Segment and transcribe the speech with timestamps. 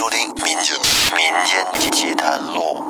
[0.00, 0.74] 收听《民间
[1.14, 2.82] 民间奇谈录》。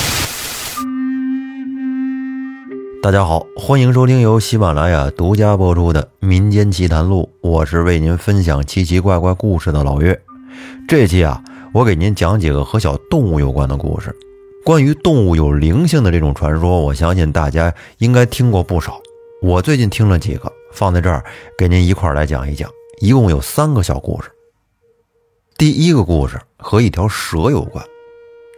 [3.02, 10.16] 大家好，欢迎收听由喜马拉雅独家播出的《民间奇谈录》，我是为您分享奇奇怪怪故事的老岳。
[10.86, 11.42] 这期啊，
[11.74, 14.14] 我给您讲几个和小动物有关的故事。
[14.64, 19.00] 关于动物有灵性的这种传说，我相信大家应该听过不少。
[19.42, 21.24] 我最近听了几个，放在这儿
[21.58, 22.70] 给您一块儿来讲一讲。
[23.00, 24.30] 一共有三个小故事。
[25.60, 27.84] 第一个故事和一条蛇有关，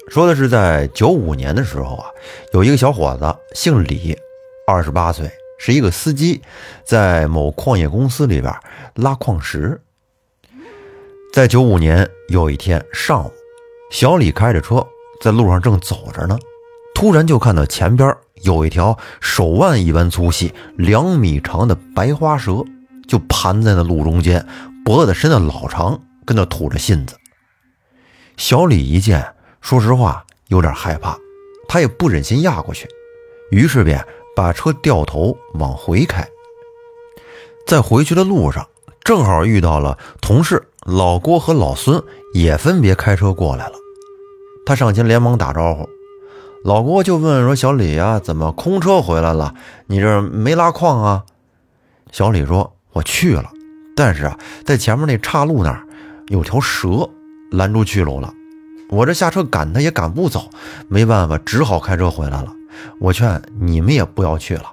[0.09, 2.07] 说的是在九五年的时候啊，
[2.53, 4.17] 有一个小伙子姓李，
[4.69, 5.29] 二十八岁，
[5.59, 6.41] 是一个司机，
[6.85, 8.55] 在某矿业公司里边
[8.95, 9.81] 拉矿石。
[11.35, 13.33] 在九五年有一天上午，
[13.91, 14.87] 小李开着车
[15.21, 16.39] 在路上正走着呢，
[16.95, 22.63] 突然就看到前边有一条手腕一般粗细、两米长的白花蛇，
[23.09, 24.47] 就盘在那路中间，
[24.85, 26.01] 脖子伸得老长。
[26.25, 27.17] 跟那吐着信子，
[28.37, 31.19] 小李一见，说实话有点害怕，
[31.69, 32.89] 他也不忍心压过去，
[33.51, 36.27] 于是便把车掉头往回开。
[37.67, 38.69] 在回去的路上，
[39.03, 42.03] 正好遇到了同事老郭和老孙，
[42.35, 43.75] 也分别开车过来了。
[44.65, 45.89] 他上前连忙打招呼，
[46.65, 49.55] 老郭就问说：“小李呀，怎么空车回来了？
[49.87, 51.25] 你这没拉矿啊？”
[52.13, 53.51] 小李说：“我去了，
[53.97, 55.87] 但是啊，在前面那岔路那儿。”
[56.29, 57.09] 有条蛇
[57.51, 58.33] 拦住去路了，
[58.91, 60.49] 我这下车赶他也赶不走，
[60.89, 62.53] 没办法，只好开车回来了。
[62.99, 64.73] 我劝你们也不要去了。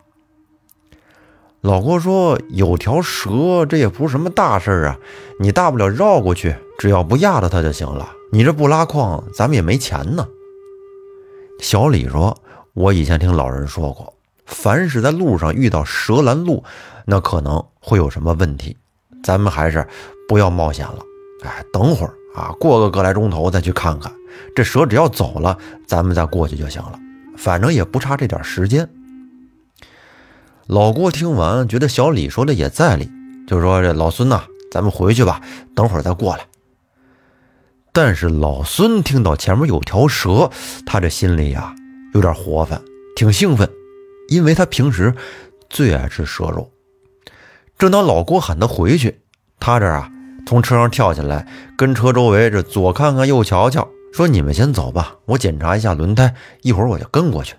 [1.62, 4.98] 老郭说：“有条蛇，这也不是什么大事啊，
[5.42, 8.10] 你大不了绕过去，只要不压到它就行了。
[8.32, 10.26] 你这不拉矿，咱们也没钱呢。”
[11.60, 12.38] 小李说
[12.74, 14.14] ：“我以前听老人说过，
[14.46, 16.64] 凡是在路上遇到蛇拦路，
[17.06, 18.78] 那可能会有什么问题，
[19.22, 19.86] 咱们还是
[20.30, 21.00] 不要冒险了。”
[21.42, 24.12] 哎，等会儿啊，过个个来钟头再去看看。
[24.56, 27.00] 这蛇只要走了，咱们再过去就行了。
[27.38, 28.90] 反正也不差这点时间。
[30.68, 33.10] 老郭听完，觉得小李说的也在理，
[33.48, 35.42] 就说：“这老孙呐，咱们回去吧，
[35.74, 36.46] 等会儿再过来。”
[37.92, 40.52] 但是老孙听到前面有条蛇，
[40.86, 41.74] 他这心里呀
[42.14, 42.82] 有点活泛，
[43.16, 43.68] 挺兴奋，
[44.28, 45.16] 因为他平时
[45.70, 46.70] 最爱吃蛇肉。
[47.78, 49.22] 正当老郭喊他回去，
[49.60, 50.12] 他这儿啊。
[50.50, 56.34] 从车上跳下来，跟车周围这左看看右瞧瞧，说：“你们先走吧，我检查一下轮胎，
[56.64, 57.56] 一会儿我就跟过去。”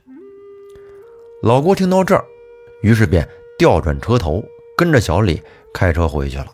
[1.40, 2.24] 老郭听到这儿，
[2.82, 4.42] 于是便调转车头，
[4.76, 5.40] 跟着小李
[5.72, 6.48] 开车回去了。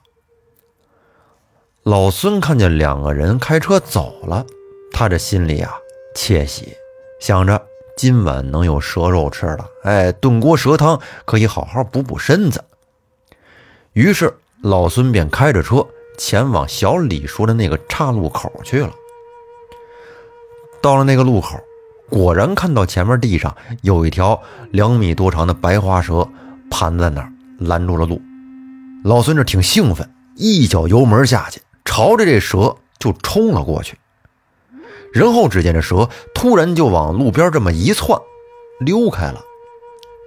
[1.85, 4.45] 老孙看见两个人开车走了，
[4.93, 5.73] 他这心里啊
[6.15, 6.75] 窃喜，
[7.19, 7.63] 想着
[7.97, 12.63] 今晚能有蛇肉吃了，哎，炖锅蛇汤可以好好补补身子。
[13.95, 15.83] 于是老孙便开着车。
[16.17, 18.93] 前往小李说的那个岔路口去了。
[20.81, 21.59] 到了那个路口，
[22.09, 24.41] 果然看到前面地上有一条
[24.71, 26.29] 两米多长的白花蛇
[26.71, 28.21] 盘在那儿，拦住了路。
[29.05, 33.97] 老孙这挺兴奋，一脚油门下去，朝着这蛇就冲了过去。
[35.13, 38.21] 然后只见这蛇突然就往路边这么一窜，
[38.81, 39.41] 溜开了。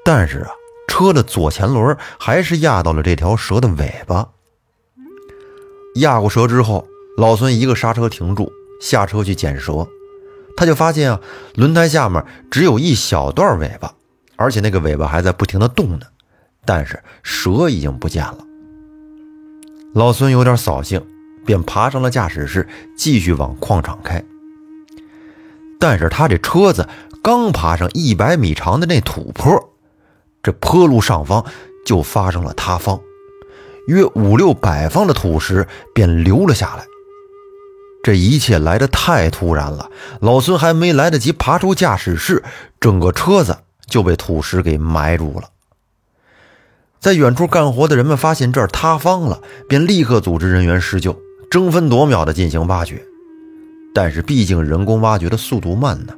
[0.04, 0.52] 但是啊，
[0.88, 4.28] 车的左前轮还是压到了这条蛇的尾巴。
[5.96, 8.52] 压过蛇之后，老孙一个刹车停住，
[8.82, 9.88] 下车去捡蛇。
[10.56, 11.22] 他就发现啊，
[11.56, 13.94] 轮胎下面只有一小段尾巴，
[14.36, 16.06] 而且那个尾巴还在不停的动呢。
[16.66, 18.38] 但是蛇已经不见了。
[19.94, 21.04] 老孙有点扫兴，
[21.46, 24.24] 便爬上了驾驶室，继续往矿场开。
[25.80, 26.88] 但是他这车子
[27.24, 29.74] 刚爬上一百米长的那土坡，
[30.44, 31.44] 这坡路上方
[31.86, 33.00] 就发生了塌方。
[33.90, 36.86] 约五六百方的土石便流了下来，
[38.04, 39.90] 这一切来得太突然了。
[40.22, 42.44] 老孙还没来得及爬出驾驶室，
[42.80, 43.58] 整个车子
[43.88, 45.50] 就被土石给埋住了。
[47.00, 51.20] 在远处干活的人们发现这儿塌方了，便立刻组织人员施救，
[51.50, 53.04] 争分夺秒地进行挖掘。
[53.96, 56.14] 但是毕竟人工挖掘的速度慢呢，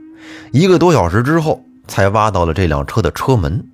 [0.51, 3.65] 一个多小时之后才挖到了这辆车的车门。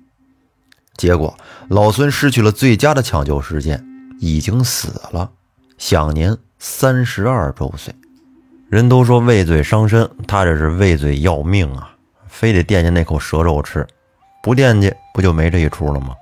[0.96, 1.36] 结果
[1.68, 3.87] 老孙失去了最佳的抢救时间。
[4.20, 5.30] 已经死了，
[5.76, 7.94] 享年三十二周岁。
[8.68, 11.94] 人都说畏罪伤身，他这是畏罪要命啊！
[12.26, 13.86] 非得惦记那口蛇肉吃，
[14.42, 16.14] 不惦记不就没这一出了吗？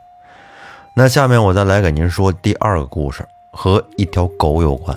[0.94, 4.96] 那下面我再来给您说第二个故事，和一条狗有关。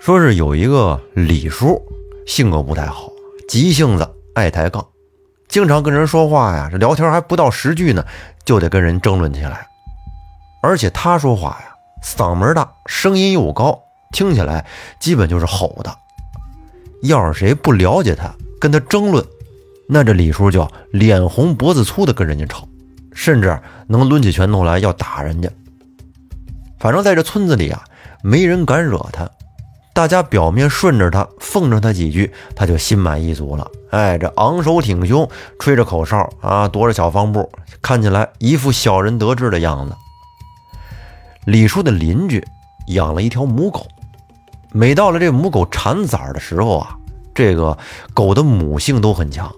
[0.00, 1.80] 说是有一个李叔，
[2.26, 3.08] 性格不太好，
[3.48, 4.84] 急性子，爱抬杠，
[5.48, 8.04] 经常跟人说话呀，这聊天还不到十句呢，
[8.44, 9.66] 就得跟人争论起来。
[10.60, 13.78] 而且他说话呀，嗓门大，声音又高，
[14.12, 14.66] 听起来
[14.98, 15.96] 基本就是吼的。
[17.02, 19.24] 要是谁不了解他，跟他争论，
[19.88, 22.66] 那这李叔就脸红脖子粗的跟人家吵，
[23.12, 25.48] 甚至能抡起拳头来要打人家。
[26.78, 27.84] 反正在这村子里啊，
[28.22, 29.28] 没人敢惹他。
[29.92, 33.66] 大家表面顺着他，奉承他几句，他就心满意足了。
[33.90, 35.26] 哎，这昂首挺胸，
[35.58, 37.50] 吹着口哨啊，踱着小方步，
[37.80, 39.94] 看起来一副小人得志的样子。
[41.46, 42.44] 李叔的邻居
[42.88, 43.86] 养了一条母狗，
[44.72, 46.98] 每到了这母狗产崽的时候啊，
[47.32, 47.78] 这个
[48.12, 49.48] 狗的母性都很强，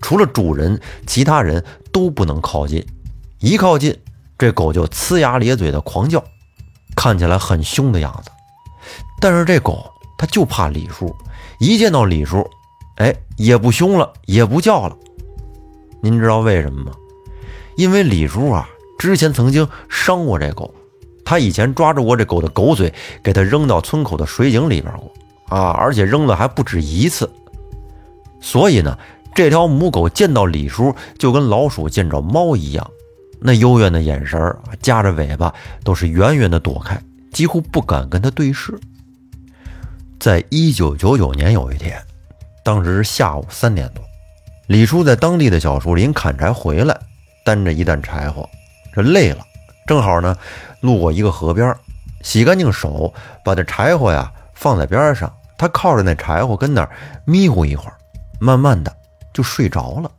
[0.00, 1.62] 除了主人，其他人
[1.92, 2.82] 都不能靠近。
[3.38, 3.94] 一靠近，
[4.38, 6.24] 这狗就呲牙咧嘴的狂叫，
[6.96, 8.30] 看起来很凶的样子。
[9.20, 9.84] 但是这狗
[10.16, 11.14] 它就怕李叔，
[11.60, 12.42] 一见到李叔，
[12.96, 14.96] 哎，也不凶了，也不叫了。
[16.00, 16.92] 您知道为什么吗？
[17.76, 18.66] 因为李叔啊，
[18.98, 20.74] 之前曾经伤过这狗，
[21.26, 25.12] 他以前抓住过这狗的狗嘴，给它扔到村口的水井里边过
[25.48, 27.28] 啊，而且扔了还不止一次。
[28.40, 28.96] 所以呢，
[29.34, 32.90] 这条母狗见到李叔就跟老鼠见着猫一样，
[33.40, 35.52] 那幽怨的眼神儿，夹着尾巴
[35.82, 36.96] 都是远远的躲开，
[37.32, 38.78] 几乎不敢跟他对视。
[40.20, 42.00] 在一九九九年有一天，
[42.64, 44.02] 当时是下午三点多，
[44.68, 46.96] 李叔在当地的小树林砍柴回来，
[47.44, 48.48] 担着一担柴火，
[48.94, 49.44] 这累了，
[49.86, 50.36] 正好呢
[50.80, 51.74] 路过一个河边，
[52.22, 53.12] 洗干净手，
[53.44, 56.90] 把这柴火呀放在边上，他靠着那柴火跟那儿
[57.24, 57.94] 迷糊一会儿，
[58.40, 58.94] 慢慢的
[59.32, 60.10] 就睡着了。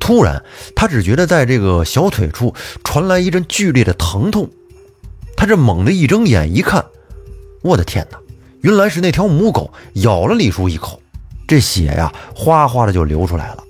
[0.00, 0.42] 突然，
[0.76, 4.50] 他只觉得在这个小腿处传来一阵剧烈的疼痛，
[5.36, 6.84] 他这猛地一睁眼一看，
[7.62, 8.18] 我的天哪！
[8.60, 11.00] 原来是那条母狗咬了李叔一口，
[11.46, 13.64] 这血呀哗哗的就流出来了。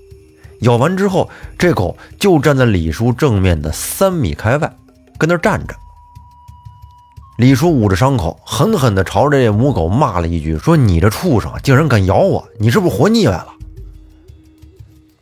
[0.61, 1.29] 咬完之后，
[1.59, 4.77] 这狗就站在李叔正面的三米开外，
[5.25, 5.75] 跟那站着。
[7.39, 12.47] 李叔捂着伤口，狠狠地朝着这母狗骂了一句：“说你这畜生，竟然敢咬我！
[12.59, 13.49] 你是不是活腻歪了？”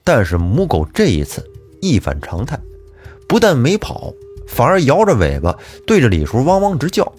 [0.03, 1.49] 但是母狗这一次
[1.81, 2.59] 一反常态，
[3.29, 4.13] 不但没跑，
[4.49, 5.57] 反而摇着尾巴
[5.87, 7.11] 对着李叔汪汪直叫。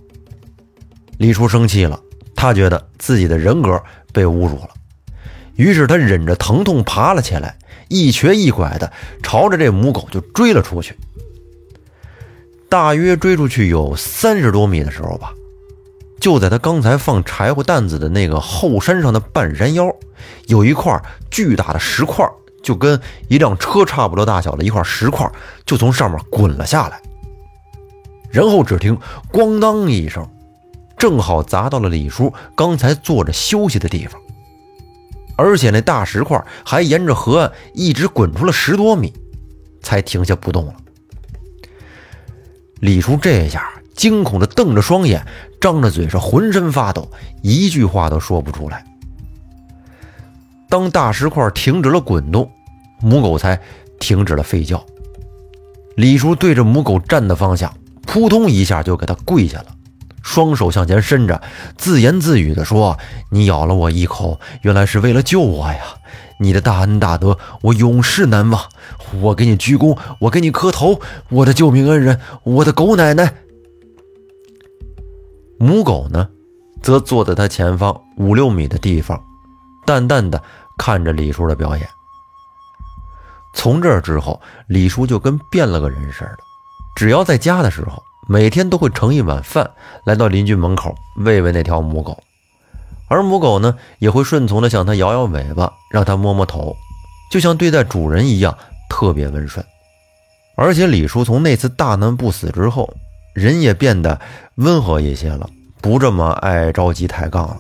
[1.17, 1.97] 李叔生气了。
[2.35, 3.81] 他觉得自己的人格
[4.11, 4.69] 被侮辱了，
[5.55, 7.57] 于是他忍着疼痛爬了起来，
[7.87, 8.91] 一瘸一拐的
[9.21, 10.93] 朝着这母狗就追了出去。
[12.73, 15.31] 大约追出去有三十多米的时候吧，
[16.19, 19.95] 就在他刚才放柴火担子的那个后山上的半山腰，
[20.47, 20.99] 有一块
[21.29, 22.27] 巨大的石块，
[22.63, 25.31] 就跟一辆车差不多大小的一块石块，
[25.67, 26.99] 就从上面滚了下来。
[28.31, 28.97] 然后只听
[29.31, 30.27] “咣当”一声。
[30.97, 34.19] 正好砸到了李叔刚才坐着休息的地方，
[35.37, 39.13] 而且那大石块还沿着河岸一直滚出了十多米，
[39.83, 40.73] 才停下不动了。
[42.83, 45.25] 李叔这下惊恐的瞪着双眼，
[45.61, 47.09] 张着嘴是浑身发抖，
[47.41, 48.83] 一句话都说不出来。
[50.67, 52.51] 当大石块停止了滚动，
[52.99, 53.57] 母狗才
[54.01, 54.85] 停止了吠叫。
[55.95, 59.67] 李叔对着母狗站的方向，扑通一下就给它跪下了。
[60.21, 61.41] 双手向前伸着，
[61.77, 62.99] 自言自语地说
[63.31, 65.79] ：“你咬了我一口，原来是为了救我呀！
[66.39, 68.61] 你的大恩大德，我永世难忘。
[69.21, 70.99] 我给你鞠躬，我给你磕头，
[71.29, 73.33] 我的救命恩人，我的狗奶奶。”
[75.59, 76.27] 母狗呢，
[76.81, 79.21] 则坐在他前方五六米的地方，
[79.85, 80.41] 淡淡的
[80.77, 81.87] 看着李叔的表演。
[83.53, 86.37] 从这之后，李叔就跟变了个人似的，
[86.95, 88.03] 只要在家的时候。
[88.25, 89.69] 每天都会盛一碗饭
[90.05, 92.17] 来到邻居门口喂喂那条母狗，
[93.13, 96.75] 而母狗呢也会顺从的向它摇摇尾巴，让它摸摸头，
[97.29, 98.57] 就像对待主人一样，
[98.89, 99.63] 特别温顺。
[100.55, 102.91] 而且李叔从那次大难不死之后，
[103.35, 104.19] 人也变得
[104.55, 105.47] 温和一些了，
[105.79, 107.57] 不这么爱着急抬杠了。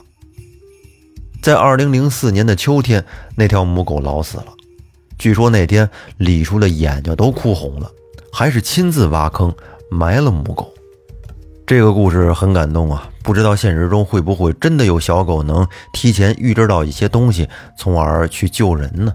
[1.43, 3.05] 在二零零四年的秋天，
[3.35, 4.47] 那条母狗老死了，
[5.19, 7.91] 据说那天李叔的眼睛都哭红了，
[8.31, 9.53] 还是亲自挖坑。
[9.91, 10.72] 埋了母狗，
[11.65, 13.09] 这个故事很感动啊！
[13.23, 19.13] 不知道现实中会不会真的有小狗能提前预知到一些东西，从而去救人呢？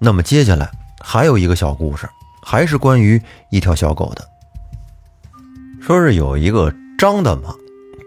[0.00, 0.68] 那么接下来
[1.00, 2.08] 还有一个小故事，
[2.42, 4.28] 还是关于一条小狗的。
[5.80, 7.54] 说是有一个张大妈，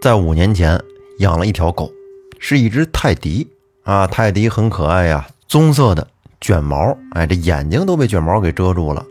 [0.02, 0.78] 在五年前
[1.20, 1.90] 养了一条狗，
[2.38, 3.48] 是一只泰迪
[3.84, 6.06] 啊，泰迪很可爱呀，棕色的
[6.42, 9.02] 卷毛，哎，这眼睛都被卷毛给遮住了。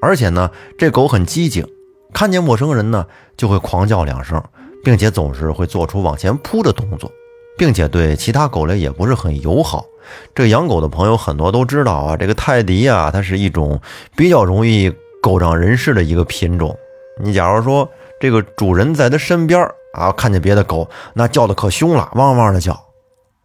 [0.00, 0.48] 而且呢，
[0.78, 1.66] 这狗很机警，
[2.12, 4.42] 看见陌生人呢就会狂叫两声，
[4.82, 7.10] 并且总是会做出往前扑的动作，
[7.56, 9.84] 并且对其他狗类也不是很友好。
[10.34, 13.78] 这养狗的朋友很多都知道啊，这个泰迪啊，它是一种
[14.16, 14.90] 比较容易
[15.22, 16.74] 狗仗人势的一个品种。
[17.20, 17.88] 你假如说
[18.18, 22.78] 这个主人在它身边啊，看见别的狗，那叫的可凶了，汪汪的叫。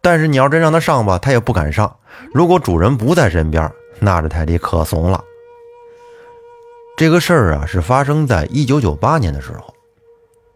[0.00, 1.94] 但是你要真让它上吧，它也不敢上。
[2.32, 5.22] 如果主人不在身边，那这泰迪可怂了。
[6.96, 9.74] 这个事儿啊，是发生在一九九八年的时候。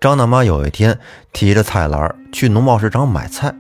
[0.01, 0.97] 张大妈有一天
[1.33, 3.53] 提着菜篮去农贸市场买菜，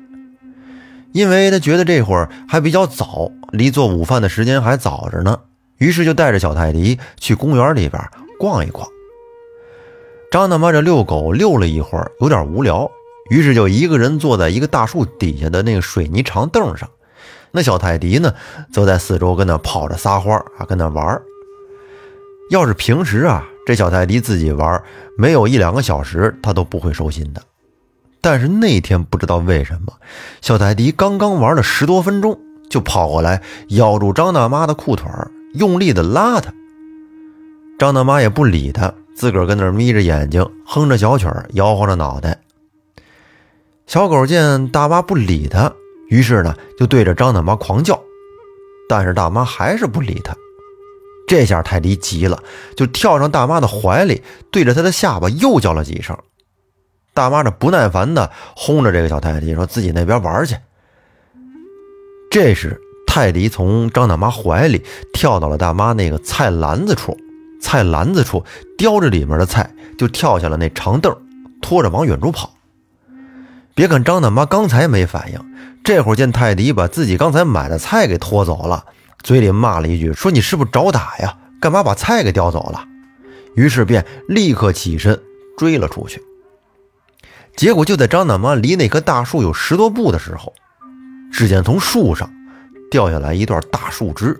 [1.12, 5.40] 因为她觉得这会儿还比较早，离做午饭的时间还早着呢，
[5.78, 8.00] 于是就带着小泰迪去公园里边
[8.38, 8.86] 逛一逛。
[10.30, 12.88] 张大妈这遛狗遛了一会儿，有点无聊，
[13.28, 16.88] 于是就一个人坐在一个大树底下的那个水泥长凳上。
[17.50, 18.32] 那小泰迪呢，
[18.72, 21.20] 则在四周跟那跑着撒欢啊，跟那玩
[22.50, 24.82] 要是平时啊，这小泰迪自己玩，
[25.16, 27.42] 没有一两个小时，他都不会收心的。
[28.20, 29.92] 但是那天不知道为什么，
[30.40, 32.38] 小泰迪刚刚玩了十多分钟，
[32.70, 35.06] 就跑过来咬住张大妈的裤腿
[35.54, 36.52] 用力的拉她。
[37.78, 42.40] 张大妈也不理他，自个儿跟那眯着眼睛，哼着小曲儿，摇晃着脑袋。
[43.86, 45.72] 小狗见大妈不理他，
[46.08, 48.02] 于是呢，就对着张大妈狂叫，
[48.88, 50.34] 但是大妈还是不理他。
[51.28, 52.42] 这下泰迪急了，
[52.76, 56.16] 就跳上大妈的怀里，对着她的下巴又叫了几声。
[57.14, 60.56] 大妈这不耐烦的轰着这个小泰迪，说自己那边玩去。
[62.30, 67.16] 这时，泰迪从张大妈怀里跳到了大妈那个菜篮子处，
[67.60, 68.44] 菜篮子处
[68.76, 71.14] 叼着里面的菜，就跳下了那长凳，
[71.60, 72.54] 拖着往远处跑。
[73.74, 75.40] 别看张大妈刚才没反应，
[75.84, 78.84] 这会儿见泰迪把自己刚才买的菜给拖走了。
[79.22, 81.36] 嘴里骂了一句：“说你是不是找打呀？
[81.60, 82.84] 干嘛把菜给叼走了？”
[83.56, 85.20] 于是便立刻起身
[85.56, 86.22] 追了出去。
[87.56, 90.54] 结果就在张大妈离那棵大树有十多步的时候，
[91.32, 92.30] 只见从树上
[92.90, 94.38] 掉下来一段大树枝。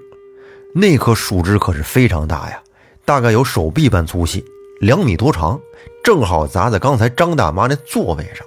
[0.73, 2.63] 那棵树枝可是非常大呀，
[3.05, 4.45] 大概有手臂般粗细，
[4.81, 5.61] 两米多长，
[6.05, 8.47] 正好砸在刚才张大妈那座位上。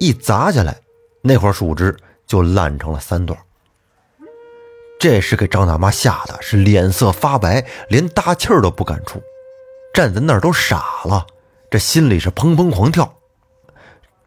[0.00, 0.80] 一砸下来，
[1.20, 3.38] 那块树枝就烂成了三段。
[5.02, 9.20] 这是给张大妈吓得是脸色发白，连大气儿都不敢出，
[9.92, 11.26] 站在那儿都傻了，
[11.68, 13.12] 这心里是砰砰狂跳。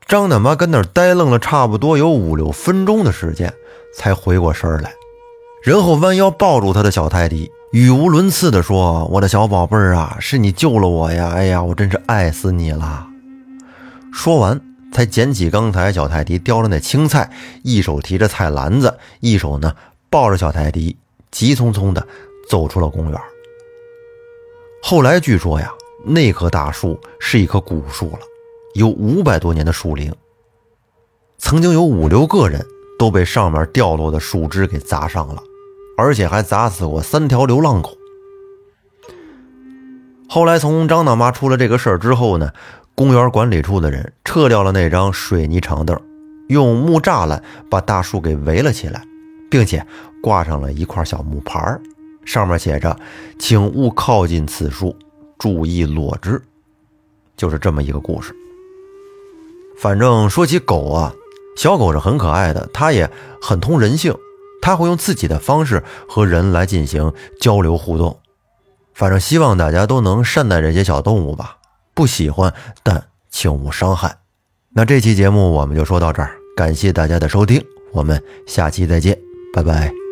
[0.06, 3.54] 张大妈跟那儿呆愣了差不多有五六分钟的时间，
[3.98, 4.92] 才回过神来，
[5.64, 11.30] 然后弯腰抱住他的小泰迪，语无伦次地说：“我的小宝贝儿啊，是你救了我呀！
[11.34, 13.08] 哎呀，我真是爱死你了。”
[14.12, 14.60] 说完，
[14.92, 17.32] 才捡起刚才小泰迪叼着那青菜，
[17.64, 19.74] 一手提着菜篮子，一手呢。
[20.16, 20.96] 抱着小泰迪，
[21.30, 22.08] 急匆匆地
[22.48, 23.22] 走出了公园。
[24.82, 25.70] 后来据说呀，
[26.06, 28.20] 那棵大树是一棵古树了，
[28.76, 30.16] 有五百多年的树龄。
[31.38, 32.66] 曾经有五六个人
[32.98, 35.44] 都被上面掉落的树枝给砸伤了，
[35.98, 37.90] 而且还砸死过三条流浪狗。
[40.30, 42.54] 后来从张大妈出了这个事儿之后呢，
[42.96, 46.00] 公园管理处的人撤掉了那张水泥长凳，
[46.48, 49.06] 用木栅栏把大树给围了起来。
[49.50, 49.86] 并且
[50.22, 51.80] 挂上了一块小木牌
[52.26, 52.98] 上面写着
[53.38, 54.96] “请勿靠近此树，
[55.38, 56.42] 注意落枝”，
[57.38, 58.36] 就是这么一个故事。
[59.78, 61.14] 反正说起狗啊，
[61.58, 63.10] 小狗是很可爱的，它也
[63.42, 64.16] 很通人性，
[64.62, 68.20] 它会用自己的方式和人来进行交流互动。
[68.94, 71.58] 反正希望大家都能善待这些小动物吧，
[71.94, 74.18] 不喜欢但请勿伤害。
[74.74, 77.62] 那这期节目我们就说到这儿，感谢大家的收听，
[77.92, 79.25] 我们下期再见。
[79.56, 80.05] 拜拜。